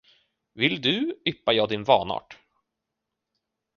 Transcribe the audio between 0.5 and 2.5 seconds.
Vill du, yppar jag din vanart.